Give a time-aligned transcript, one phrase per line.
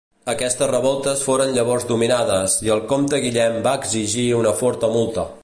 [0.31, 5.33] Aquestes revoltes foren llavors dominades i el comte Guillem va exigir una forta multa.